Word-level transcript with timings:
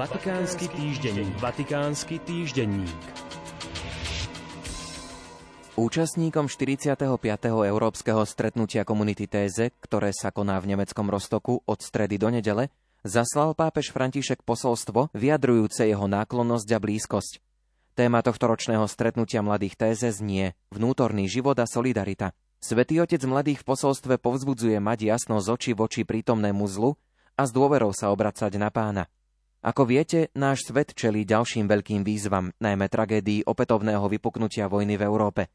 Vatikánsky 0.00 0.72
týždenník. 0.72 1.34
Vatikánsky 1.44 2.16
týždenník. 2.24 3.04
Účastníkom 5.76 6.48
45. 6.48 7.04
európskeho 7.44 8.24
stretnutia 8.24 8.88
komunity 8.88 9.28
Téze, 9.28 9.76
ktoré 9.76 10.16
sa 10.16 10.32
koná 10.32 10.56
v 10.56 10.72
nemeckom 10.72 11.04
Rostoku 11.04 11.60
od 11.68 11.84
stredy 11.84 12.16
do 12.16 12.32
nedele, 12.32 12.72
zaslal 13.04 13.52
pápež 13.52 13.92
František 13.92 14.40
posolstvo 14.40 15.12
vyjadrujúce 15.12 15.84
jeho 15.84 16.08
náklonnosť 16.08 16.68
a 16.72 16.78
blízkosť. 16.80 17.44
Téma 17.92 18.24
tohto 18.24 18.48
ročného 18.48 18.88
stretnutia 18.88 19.44
mladých 19.44 19.76
Téze 19.76 20.08
znie 20.16 20.56
Vnútorný 20.72 21.28
život 21.28 21.60
a 21.60 21.68
solidarita. 21.68 22.32
Svetý 22.56 23.04
otec 23.04 23.20
mladých 23.28 23.60
v 23.60 23.68
posolstve 23.68 24.16
povzbudzuje 24.16 24.80
mať 24.80 25.12
jasno 25.12 25.44
z 25.44 25.52
očí 25.52 25.72
voči 25.76 26.08
prítomnému 26.08 26.64
zlu 26.72 26.96
a 27.36 27.44
s 27.44 27.52
dôverou 27.52 27.92
sa 27.92 28.08
obracať 28.08 28.56
na 28.56 28.72
pána. 28.72 29.04
Ako 29.60 29.84
viete, 29.84 30.32
náš 30.32 30.64
svet 30.64 30.96
čelí 30.96 31.28
ďalším 31.28 31.68
veľkým 31.68 32.00
výzvam, 32.00 32.48
najmä 32.64 32.88
tragédii 32.88 33.44
opätovného 33.44 34.08
vypuknutia 34.08 34.72
vojny 34.72 34.96
v 34.96 35.04
Európe. 35.04 35.52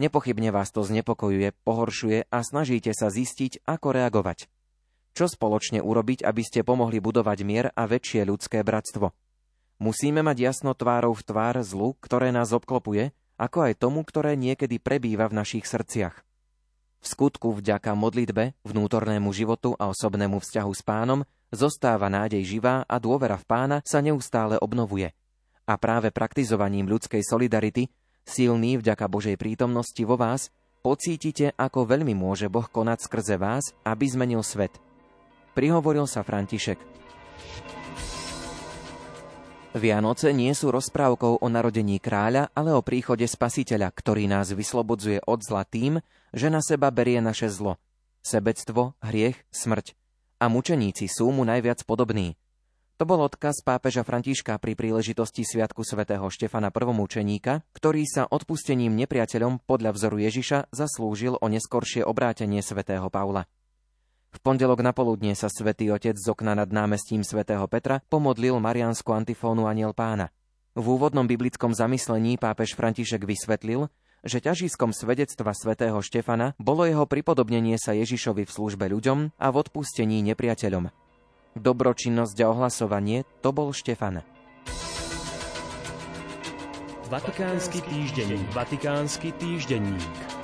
Nepochybne 0.00 0.48
vás 0.48 0.72
to 0.72 0.80
znepokojuje, 0.80 1.52
pohoršuje 1.60 2.32
a 2.32 2.38
snažíte 2.40 2.96
sa 2.96 3.12
zistiť, 3.12 3.68
ako 3.68 4.00
reagovať. 4.00 4.48
Čo 5.12 5.28
spoločne 5.28 5.84
urobiť, 5.84 6.24
aby 6.24 6.40
ste 6.40 6.64
pomohli 6.64 7.04
budovať 7.04 7.38
mier 7.44 7.66
a 7.76 7.84
väčšie 7.84 8.24
ľudské 8.24 8.64
bratstvo? 8.64 9.12
Musíme 9.76 10.24
mať 10.24 10.40
jasno 10.40 10.72
tvárov 10.72 11.12
v 11.12 11.26
tvár 11.28 11.60
zlu, 11.60 12.00
ktoré 12.00 12.32
nás 12.32 12.48
obklopuje, 12.48 13.12
ako 13.36 13.68
aj 13.68 13.76
tomu, 13.76 14.08
ktoré 14.08 14.40
niekedy 14.40 14.80
prebýva 14.80 15.28
v 15.28 15.44
našich 15.44 15.68
srdciach. 15.68 16.16
V 17.04 17.06
skutku 17.12 17.52
vďaka 17.52 17.92
modlitbe, 17.92 18.56
vnútornému 18.64 19.28
životu 19.36 19.76
a 19.76 19.92
osobnému 19.92 20.40
vzťahu 20.40 20.72
s 20.72 20.80
pánom 20.80 21.28
zostáva 21.54 22.10
nádej 22.10 22.42
živá 22.44 22.84
a 22.84 22.98
dôvera 22.98 23.38
v 23.38 23.46
pána 23.46 23.78
sa 23.86 24.02
neustále 24.02 24.60
obnovuje. 24.60 25.14
A 25.64 25.80
práve 25.80 26.12
praktizovaním 26.12 26.84
ľudskej 26.90 27.24
solidarity, 27.24 27.88
silný 28.26 28.76
vďaka 28.76 29.08
Božej 29.08 29.40
prítomnosti 29.40 30.02
vo 30.04 30.20
vás, 30.20 30.52
pocítite, 30.84 31.56
ako 31.56 31.88
veľmi 31.88 32.12
môže 32.12 32.52
Boh 32.52 32.68
konať 32.68 33.08
skrze 33.08 33.40
vás, 33.40 33.72
aby 33.88 34.04
zmenil 34.04 34.44
svet. 34.44 34.76
Prihovoril 35.56 36.04
sa 36.04 36.20
František. 36.20 36.76
Vianoce 39.74 40.30
nie 40.30 40.54
sú 40.54 40.70
rozprávkou 40.70 41.42
o 41.42 41.48
narodení 41.50 41.98
kráľa, 41.98 42.52
ale 42.54 42.70
o 42.70 42.84
príchode 42.84 43.26
spasiteľa, 43.26 43.90
ktorý 43.90 44.30
nás 44.30 44.54
vyslobodzuje 44.54 45.26
od 45.26 45.42
zla 45.42 45.66
tým, 45.66 45.98
že 46.30 46.46
na 46.46 46.62
seba 46.62 46.94
berie 46.94 47.18
naše 47.18 47.50
zlo. 47.50 47.80
Sebectvo, 48.22 48.94
hriech, 49.02 49.34
smrť. 49.50 50.03
A 50.44 50.52
mučeníci 50.52 51.08
sú 51.08 51.32
mu 51.32 51.40
najviac 51.48 51.88
podobní. 51.88 52.36
To 53.00 53.08
bol 53.08 53.24
odkaz 53.24 53.64
pápeža 53.64 54.04
Františka 54.04 54.60
pri 54.60 54.76
príležitosti 54.76 55.40
Sviatku 55.40 55.80
svätého 55.88 56.28
Štefana 56.28 56.68
prvomučeníka, 56.68 57.64
ktorý 57.72 58.04
sa 58.04 58.28
odpustením 58.28 58.92
nepriateľom 58.92 59.64
podľa 59.64 59.96
vzoru 59.96 60.20
Ježiša 60.20 60.68
zaslúžil 60.68 61.40
o 61.40 61.46
neskoršie 61.48 62.04
obrátenie 62.04 62.60
svätého 62.60 63.08
Paula. 63.08 63.48
V 64.36 64.38
pondelok 64.44 64.84
na 64.84 64.92
poludne 64.92 65.32
sa 65.32 65.48
svätý 65.48 65.88
Otec 65.88 66.20
z 66.20 66.28
okna 66.28 66.52
nad 66.52 66.68
námestím 66.68 67.24
svätého 67.24 67.64
Petra 67.64 68.04
pomodlil 68.12 68.60
mariansku 68.60 69.16
antifónu 69.16 69.64
Aniel 69.64 69.96
pána. 69.96 70.28
V 70.76 70.84
úvodnom 70.84 71.24
biblickom 71.24 71.72
zamyslení 71.72 72.36
pápež 72.36 72.76
František 72.76 73.24
vysvetlil, 73.24 73.88
že 74.24 74.40
ťažiskom 74.40 74.90
svedectva 74.96 75.52
svätého 75.52 76.00
Štefana 76.00 76.56
bolo 76.56 76.88
jeho 76.88 77.04
pripodobnenie 77.04 77.76
sa 77.76 77.92
Ježišovi 77.92 78.48
v 78.48 78.50
službe 78.50 78.88
ľuďom 78.88 79.36
a 79.36 79.46
v 79.52 79.56
odpustení 79.60 80.24
nepriateľom. 80.32 80.90
Dobročinnosť 81.54 82.36
a 82.42 82.46
ohlasovanie 82.50 83.22
to 83.44 83.54
bol 83.54 83.70
Štefan. 83.70 84.26
Vatikánsky 87.12 87.78
týždenník. 87.84 88.48
Vatikánsky 88.50 89.30
týždenník. 89.38 90.43